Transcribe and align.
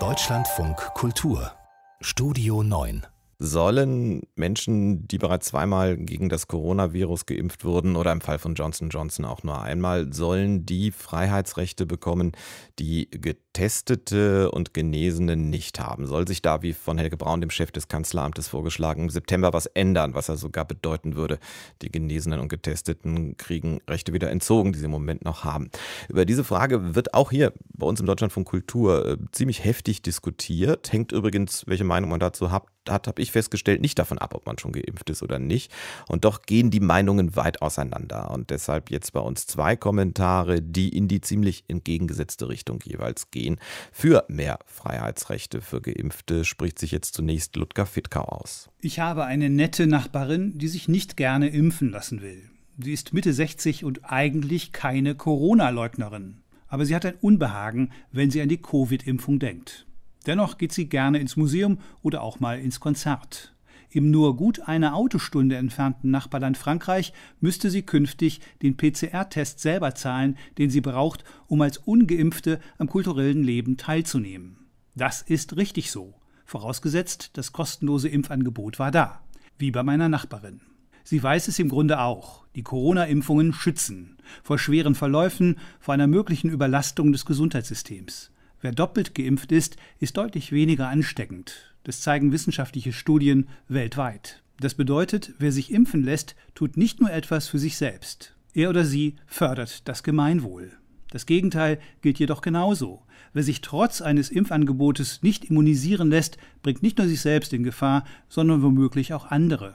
Deutschlandfunk 0.00 0.76
Kultur. 0.94 1.52
Studio 2.00 2.64
9 2.64 3.06
Sollen 3.38 4.22
Menschen, 4.34 5.06
die 5.06 5.18
bereits 5.18 5.46
zweimal 5.46 5.96
gegen 5.96 6.28
das 6.28 6.48
Coronavirus 6.48 7.26
geimpft 7.26 7.64
wurden 7.64 7.94
oder 7.94 8.10
im 8.10 8.20
Fall 8.20 8.40
von 8.40 8.56
Johnson 8.56 8.88
Johnson 8.88 9.24
auch 9.24 9.44
nur 9.44 9.62
einmal, 9.62 10.12
sollen 10.12 10.66
die 10.66 10.90
Freiheitsrechte 10.90 11.86
bekommen, 11.86 12.32
die 12.80 13.08
Getestete 13.54 14.50
und 14.50 14.74
Genesene 14.74 15.36
nicht 15.36 15.78
haben? 15.78 16.08
Soll 16.08 16.26
sich 16.26 16.42
da, 16.42 16.62
wie 16.62 16.72
von 16.72 16.98
Helge 16.98 17.16
Braun, 17.16 17.40
dem 17.40 17.50
Chef 17.50 17.70
des 17.70 17.86
Kanzleramtes 17.86 18.48
vorgeschlagen, 18.48 19.04
im 19.04 19.10
September 19.10 19.52
was 19.52 19.66
ändern, 19.66 20.14
was 20.14 20.26
ja 20.26 20.36
sogar 20.36 20.64
bedeuten 20.64 21.14
würde, 21.14 21.38
die 21.80 21.90
Genesenen 21.90 22.40
und 22.40 22.48
Getesteten 22.48 23.36
kriegen 23.36 23.80
Rechte 23.88 24.12
wieder 24.12 24.30
entzogen, 24.30 24.72
die 24.72 24.80
sie 24.80 24.86
im 24.86 24.90
Moment 24.90 25.24
noch 25.24 25.44
haben? 25.44 25.70
Über 26.08 26.24
diese 26.24 26.42
Frage 26.42 26.96
wird 26.96 27.14
auch 27.14 27.30
hier 27.30 27.52
bei 27.72 27.86
uns 27.86 28.00
im 28.00 28.06
Deutschlandfunk 28.06 28.48
Kultur 28.48 29.06
äh, 29.06 29.16
ziemlich 29.30 29.62
heftig 29.62 30.02
diskutiert. 30.02 30.92
Hängt 30.92 31.12
übrigens, 31.12 31.64
welche 31.68 31.84
Meinung 31.84 32.10
man 32.10 32.20
dazu 32.20 32.50
hat, 32.50 32.64
hat, 32.88 33.06
habe 33.06 33.22
ich 33.22 33.32
festgestellt, 33.32 33.80
nicht 33.80 33.98
davon 33.98 34.18
ab, 34.18 34.34
ob 34.34 34.46
man 34.46 34.58
schon 34.58 34.72
geimpft 34.72 35.08
ist 35.10 35.22
oder 35.22 35.38
nicht. 35.38 35.72
Und 36.08 36.24
doch 36.24 36.42
gehen 36.42 36.70
die 36.70 36.80
Meinungen 36.80 37.36
weit 37.36 37.62
auseinander. 37.62 38.30
Und 38.30 38.50
deshalb 38.50 38.90
jetzt 38.90 39.12
bei 39.12 39.20
uns 39.20 39.46
zwei 39.46 39.76
Kommentare, 39.76 40.60
die 40.60 40.88
in 40.90 41.08
die 41.08 41.20
ziemlich 41.20 41.64
entgegengesetzte 41.68 42.48
Richtung 42.48 42.80
jeweils 42.84 43.30
gehen. 43.30 43.43
Für 43.92 44.24
mehr 44.28 44.58
Freiheitsrechte 44.66 45.60
für 45.60 45.80
Geimpfte 45.80 46.44
spricht 46.44 46.78
sich 46.78 46.90
jetzt 46.90 47.14
zunächst 47.14 47.56
Ludger 47.56 47.86
Fittkau 47.86 48.24
aus. 48.24 48.68
Ich 48.80 49.00
habe 49.00 49.24
eine 49.24 49.50
nette 49.50 49.86
Nachbarin, 49.86 50.58
die 50.58 50.68
sich 50.68 50.88
nicht 50.88 51.16
gerne 51.16 51.48
impfen 51.48 51.90
lassen 51.90 52.22
will. 52.22 52.50
Sie 52.78 52.92
ist 52.92 53.12
Mitte 53.12 53.32
60 53.32 53.84
und 53.84 54.10
eigentlich 54.10 54.72
keine 54.72 55.14
Corona-Leugnerin. 55.14 56.38
Aber 56.66 56.84
sie 56.84 56.94
hat 56.94 57.06
ein 57.06 57.14
Unbehagen, 57.20 57.92
wenn 58.10 58.30
sie 58.30 58.42
an 58.42 58.48
die 58.48 58.60
Covid-Impfung 58.60 59.38
denkt. 59.38 59.86
Dennoch 60.26 60.58
geht 60.58 60.72
sie 60.72 60.88
gerne 60.88 61.18
ins 61.18 61.36
Museum 61.36 61.78
oder 62.02 62.22
auch 62.22 62.40
mal 62.40 62.58
ins 62.58 62.80
Konzert. 62.80 63.53
Im 63.94 64.10
nur 64.10 64.36
gut 64.36 64.58
eine 64.66 64.94
Autostunde 64.94 65.54
entfernten 65.54 66.10
Nachbarland 66.10 66.58
Frankreich 66.58 67.12
müsste 67.40 67.70
sie 67.70 67.82
künftig 67.82 68.40
den 68.60 68.76
PCR-Test 68.76 69.60
selber 69.60 69.94
zahlen, 69.94 70.36
den 70.58 70.68
sie 70.68 70.80
braucht, 70.80 71.22
um 71.46 71.62
als 71.62 71.78
ungeimpfte 71.78 72.58
am 72.76 72.88
kulturellen 72.88 73.44
Leben 73.44 73.76
teilzunehmen. 73.76 74.56
Das 74.96 75.22
ist 75.22 75.56
richtig 75.56 75.92
so, 75.92 76.12
vorausgesetzt, 76.44 77.30
das 77.34 77.52
kostenlose 77.52 78.08
Impfangebot 78.08 78.80
war 78.80 78.90
da, 78.90 79.20
wie 79.58 79.70
bei 79.70 79.84
meiner 79.84 80.08
Nachbarin. 80.08 80.60
Sie 81.04 81.22
weiß 81.22 81.46
es 81.46 81.60
im 81.60 81.68
Grunde 81.68 82.00
auch. 82.00 82.44
Die 82.56 82.64
Corona-Impfungen 82.64 83.52
schützen 83.52 84.16
vor 84.42 84.58
schweren 84.58 84.96
Verläufen, 84.96 85.60
vor 85.78 85.94
einer 85.94 86.08
möglichen 86.08 86.50
Überlastung 86.50 87.12
des 87.12 87.26
Gesundheitssystems. 87.26 88.32
Wer 88.60 88.72
doppelt 88.72 89.14
geimpft 89.14 89.52
ist, 89.52 89.76
ist 90.00 90.16
deutlich 90.16 90.50
weniger 90.50 90.88
ansteckend. 90.88 91.73
Das 91.84 92.00
zeigen 92.00 92.32
wissenschaftliche 92.32 92.92
Studien 92.92 93.48
weltweit. 93.68 94.42
Das 94.58 94.74
bedeutet, 94.74 95.34
wer 95.38 95.52
sich 95.52 95.70
impfen 95.70 96.02
lässt, 96.02 96.34
tut 96.54 96.76
nicht 96.76 97.00
nur 97.00 97.12
etwas 97.12 97.48
für 97.48 97.58
sich 97.58 97.76
selbst. 97.76 98.34
Er 98.54 98.70
oder 98.70 98.84
sie 98.84 99.16
fördert 99.26 99.86
das 99.86 100.02
Gemeinwohl. 100.02 100.72
Das 101.10 101.26
Gegenteil 101.26 101.78
gilt 102.02 102.18
jedoch 102.18 102.40
genauso. 102.40 103.02
Wer 103.34 103.42
sich 103.42 103.60
trotz 103.60 104.00
eines 104.00 104.30
Impfangebotes 104.30 105.22
nicht 105.22 105.44
immunisieren 105.44 106.08
lässt, 106.08 106.38
bringt 106.62 106.82
nicht 106.82 106.98
nur 106.98 107.06
sich 107.06 107.20
selbst 107.20 107.52
in 107.52 107.64
Gefahr, 107.64 108.04
sondern 108.28 108.62
womöglich 108.62 109.12
auch 109.12 109.26
andere. 109.26 109.74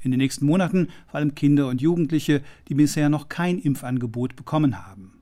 In 0.00 0.12
den 0.12 0.18
nächsten 0.18 0.46
Monaten 0.46 0.88
vor 1.06 1.16
allem 1.16 1.34
Kinder 1.34 1.68
und 1.68 1.80
Jugendliche, 1.80 2.42
die 2.68 2.74
bisher 2.74 3.08
noch 3.08 3.28
kein 3.28 3.58
Impfangebot 3.58 4.36
bekommen 4.36 4.86
haben. 4.86 5.17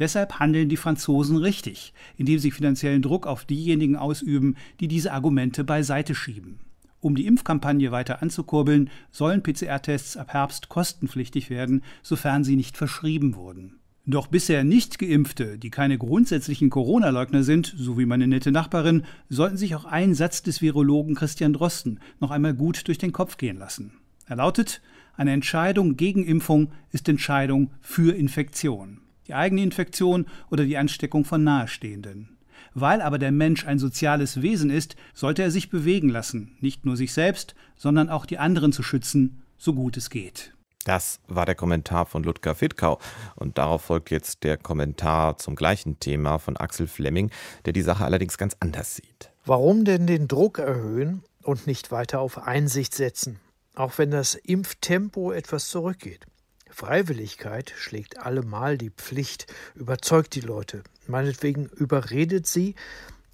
Deshalb 0.00 0.38
handeln 0.40 0.70
die 0.70 0.78
Franzosen 0.78 1.36
richtig, 1.36 1.92
indem 2.16 2.38
sie 2.38 2.50
finanziellen 2.50 3.02
Druck 3.02 3.26
auf 3.26 3.44
diejenigen 3.44 3.96
ausüben, 3.96 4.56
die 4.80 4.88
diese 4.88 5.12
Argumente 5.12 5.62
beiseite 5.62 6.14
schieben. 6.14 6.58
Um 7.00 7.14
die 7.14 7.26
Impfkampagne 7.26 7.92
weiter 7.92 8.22
anzukurbeln, 8.22 8.88
sollen 9.12 9.42
PCR-Tests 9.42 10.16
ab 10.16 10.32
Herbst 10.32 10.70
kostenpflichtig 10.70 11.50
werden, 11.50 11.82
sofern 12.02 12.44
sie 12.44 12.56
nicht 12.56 12.78
verschrieben 12.78 13.34
wurden. 13.34 13.78
Doch 14.06 14.26
bisher 14.26 14.64
nicht 14.64 14.98
geimpfte, 14.98 15.58
die 15.58 15.70
keine 15.70 15.98
grundsätzlichen 15.98 16.70
Corona-Leugner 16.70 17.42
sind, 17.42 17.74
so 17.76 17.98
wie 17.98 18.06
meine 18.06 18.26
nette 18.26 18.52
Nachbarin, 18.52 19.04
sollten 19.28 19.58
sich 19.58 19.74
auch 19.74 19.84
einen 19.84 20.14
Satz 20.14 20.42
des 20.42 20.62
Virologen 20.62 21.14
Christian 21.14 21.52
Drosten 21.52 22.00
noch 22.20 22.30
einmal 22.30 22.54
gut 22.54 22.88
durch 22.88 22.96
den 22.96 23.12
Kopf 23.12 23.36
gehen 23.36 23.58
lassen. 23.58 23.92
Er 24.26 24.36
lautet, 24.36 24.80
eine 25.14 25.32
Entscheidung 25.32 25.96
gegen 25.98 26.24
Impfung 26.24 26.72
ist 26.90 27.06
Entscheidung 27.08 27.70
für 27.82 28.14
Infektion 28.16 29.00
die 29.30 29.34
eigene 29.34 29.62
Infektion 29.62 30.26
oder 30.50 30.64
die 30.64 30.76
Ansteckung 30.76 31.24
von 31.24 31.44
Nahestehenden. 31.44 32.36
Weil 32.74 33.00
aber 33.00 33.18
der 33.18 33.30
Mensch 33.30 33.64
ein 33.64 33.78
soziales 33.78 34.42
Wesen 34.42 34.70
ist, 34.70 34.96
sollte 35.14 35.42
er 35.42 35.52
sich 35.52 35.70
bewegen 35.70 36.08
lassen, 36.08 36.56
nicht 36.60 36.84
nur 36.84 36.96
sich 36.96 37.12
selbst, 37.12 37.54
sondern 37.76 38.10
auch 38.10 38.26
die 38.26 38.38
anderen 38.38 38.72
zu 38.72 38.82
schützen, 38.82 39.42
so 39.56 39.72
gut 39.72 39.96
es 39.96 40.10
geht. 40.10 40.52
Das 40.84 41.20
war 41.28 41.46
der 41.46 41.54
Kommentar 41.54 42.06
von 42.06 42.24
Ludger 42.24 42.56
Fittkau. 42.56 42.98
Und 43.36 43.58
darauf 43.58 43.82
folgt 43.82 44.10
jetzt 44.10 44.42
der 44.42 44.56
Kommentar 44.56 45.38
zum 45.38 45.54
gleichen 45.54 46.00
Thema 46.00 46.38
von 46.38 46.56
Axel 46.56 46.88
Flemming, 46.88 47.30
der 47.66 47.72
die 47.72 47.82
Sache 47.82 48.04
allerdings 48.04 48.36
ganz 48.36 48.56
anders 48.58 48.96
sieht. 48.96 49.30
Warum 49.44 49.84
denn 49.84 50.08
den 50.08 50.26
Druck 50.26 50.58
erhöhen 50.58 51.22
und 51.42 51.68
nicht 51.68 51.92
weiter 51.92 52.20
auf 52.20 52.38
Einsicht 52.38 52.94
setzen, 52.94 53.38
auch 53.76 53.98
wenn 53.98 54.10
das 54.10 54.34
Impftempo 54.34 55.30
etwas 55.30 55.68
zurückgeht? 55.68 56.26
Freiwilligkeit 56.70 57.72
schlägt 57.76 58.18
allemal 58.18 58.78
die 58.78 58.90
Pflicht, 58.90 59.46
überzeugt 59.74 60.34
die 60.34 60.40
Leute, 60.40 60.82
meinetwegen 61.06 61.66
überredet 61.66 62.46
sie, 62.46 62.74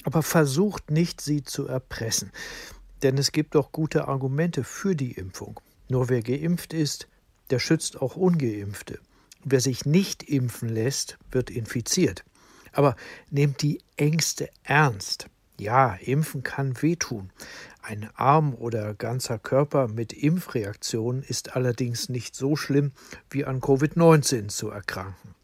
aber 0.04 0.22
versucht 0.22 0.90
nicht, 0.90 1.20
sie 1.20 1.42
zu 1.42 1.66
erpressen. 1.66 2.32
Denn 3.02 3.18
es 3.18 3.32
gibt 3.32 3.54
doch 3.54 3.72
gute 3.72 4.08
Argumente 4.08 4.64
für 4.64 4.96
die 4.96 5.12
Impfung. 5.12 5.60
Nur 5.88 6.08
wer 6.08 6.22
geimpft 6.22 6.72
ist, 6.72 7.08
der 7.50 7.58
schützt 7.58 8.00
auch 8.00 8.16
ungeimpfte. 8.16 8.98
Wer 9.44 9.60
sich 9.60 9.84
nicht 9.84 10.24
impfen 10.24 10.68
lässt, 10.68 11.18
wird 11.30 11.50
infiziert. 11.50 12.24
Aber 12.72 12.96
nehmt 13.30 13.62
die 13.62 13.80
Ängste 13.96 14.48
ernst. 14.64 15.28
Ja, 15.58 15.94
impfen 15.94 16.42
kann 16.42 16.82
wehtun. 16.82 17.30
Ein 17.88 18.10
Arm 18.16 18.52
oder 18.56 18.94
ganzer 18.94 19.38
Körper 19.38 19.86
mit 19.86 20.12
Impfreaktion 20.12 21.22
ist 21.22 21.54
allerdings 21.54 22.08
nicht 22.08 22.34
so 22.34 22.56
schlimm, 22.56 22.90
wie 23.30 23.44
an 23.44 23.60
Covid-19 23.60 24.48
zu 24.48 24.70
erkranken. 24.70 25.36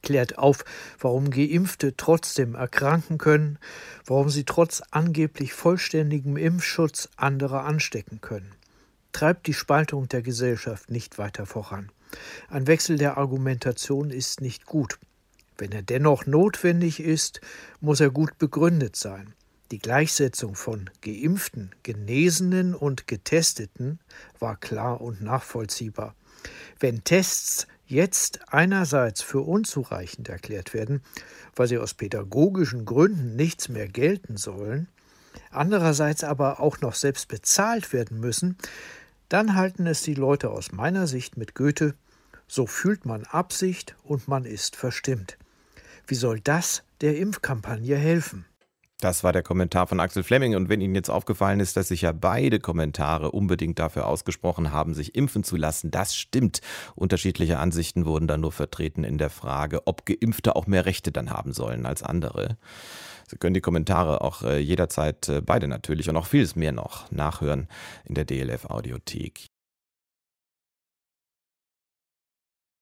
Klärt 0.00 0.38
auf, 0.38 0.64
warum 1.00 1.30
Geimpfte 1.30 1.96
trotzdem 1.96 2.54
erkranken 2.54 3.18
können, 3.18 3.58
warum 4.06 4.28
sie 4.28 4.44
trotz 4.44 4.84
angeblich 4.92 5.52
vollständigem 5.52 6.36
Impfschutz 6.36 7.08
andere 7.16 7.62
anstecken 7.62 8.20
können. 8.20 8.54
Treibt 9.10 9.48
die 9.48 9.52
Spaltung 9.52 10.08
der 10.08 10.22
Gesellschaft 10.22 10.92
nicht 10.92 11.18
weiter 11.18 11.44
voran. 11.44 11.90
Ein 12.50 12.68
Wechsel 12.68 12.98
der 12.98 13.18
Argumentation 13.18 14.10
ist 14.10 14.40
nicht 14.40 14.64
gut. 14.64 15.00
Wenn 15.58 15.72
er 15.72 15.82
dennoch 15.82 16.24
notwendig 16.24 17.00
ist, 17.00 17.40
muss 17.80 17.98
er 17.98 18.10
gut 18.10 18.38
begründet 18.38 18.94
sein. 18.94 19.34
Die 19.74 19.80
Gleichsetzung 19.80 20.54
von 20.54 20.88
Geimpften, 21.00 21.74
Genesenen 21.82 22.76
und 22.76 23.08
Getesteten 23.08 23.98
war 24.38 24.54
klar 24.54 25.00
und 25.00 25.20
nachvollziehbar. 25.20 26.14
Wenn 26.78 27.02
Tests 27.02 27.66
jetzt 27.84 28.52
einerseits 28.52 29.20
für 29.20 29.40
unzureichend 29.40 30.28
erklärt 30.28 30.74
werden, 30.74 31.02
weil 31.56 31.66
sie 31.66 31.78
aus 31.78 31.92
pädagogischen 31.92 32.84
Gründen 32.84 33.34
nichts 33.34 33.68
mehr 33.68 33.88
gelten 33.88 34.36
sollen, 34.36 34.86
andererseits 35.50 36.22
aber 36.22 36.60
auch 36.60 36.80
noch 36.80 36.94
selbst 36.94 37.26
bezahlt 37.26 37.92
werden 37.92 38.20
müssen, 38.20 38.56
dann 39.28 39.56
halten 39.56 39.88
es 39.88 40.02
die 40.02 40.14
Leute 40.14 40.50
aus 40.50 40.70
meiner 40.70 41.08
Sicht 41.08 41.36
mit 41.36 41.56
Goethe 41.56 41.96
so 42.46 42.68
fühlt 42.68 43.06
man 43.06 43.24
Absicht 43.24 43.96
und 44.04 44.28
man 44.28 44.44
ist 44.44 44.76
verstimmt. 44.76 45.36
Wie 46.06 46.14
soll 46.14 46.38
das 46.38 46.84
der 47.00 47.18
Impfkampagne 47.18 47.96
helfen? 47.96 48.46
Das 49.04 49.22
war 49.22 49.34
der 49.34 49.42
Kommentar 49.42 49.86
von 49.86 50.00
Axel 50.00 50.22
Flemming. 50.22 50.56
Und 50.56 50.70
wenn 50.70 50.80
Ihnen 50.80 50.94
jetzt 50.94 51.10
aufgefallen 51.10 51.60
ist, 51.60 51.76
dass 51.76 51.88
sich 51.88 52.00
ja 52.00 52.12
beide 52.12 52.58
Kommentare 52.58 53.32
unbedingt 53.32 53.78
dafür 53.78 54.06
ausgesprochen 54.06 54.72
haben, 54.72 54.94
sich 54.94 55.14
impfen 55.14 55.44
zu 55.44 55.58
lassen, 55.58 55.90
das 55.90 56.16
stimmt. 56.16 56.62
Unterschiedliche 56.94 57.58
Ansichten 57.58 58.06
wurden 58.06 58.26
dann 58.26 58.40
nur 58.40 58.50
vertreten 58.50 59.04
in 59.04 59.18
der 59.18 59.28
Frage, 59.28 59.86
ob 59.86 60.06
Geimpfte 60.06 60.56
auch 60.56 60.66
mehr 60.66 60.86
Rechte 60.86 61.12
dann 61.12 61.28
haben 61.28 61.52
sollen 61.52 61.84
als 61.84 62.02
andere. 62.02 62.56
Sie 63.28 63.36
können 63.36 63.52
die 63.52 63.60
Kommentare 63.60 64.22
auch 64.22 64.42
äh, 64.42 64.58
jederzeit, 64.58 65.28
äh, 65.28 65.42
beide 65.42 65.68
natürlich 65.68 66.08
und 66.08 66.16
auch 66.16 66.26
vieles 66.26 66.56
mehr 66.56 66.72
noch, 66.72 67.10
nachhören 67.10 67.68
in 68.06 68.14
der 68.14 68.24
DLF 68.24 68.64
Audiothek. 68.70 69.53